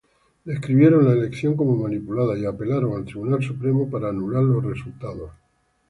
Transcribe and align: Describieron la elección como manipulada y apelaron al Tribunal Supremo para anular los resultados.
Describieron 0.45 1.05
la 1.05 1.11
elección 1.11 1.55
como 1.55 1.75
manipulada 1.77 2.35
y 2.35 2.43
apelaron 2.43 2.93
al 2.95 3.05
Tribunal 3.05 3.43
Supremo 3.43 3.87
para 3.87 4.09
anular 4.09 4.41
los 4.41 4.63
resultados. 4.63 5.29